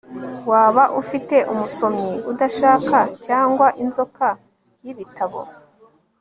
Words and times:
Waba 0.51 0.83
ufite 1.01 1.35
umusomyi 1.53 2.11
udashaka 2.31 2.97
cyangwa 3.25 3.67
inzoka 3.83 4.27
yibitabo 4.83 5.39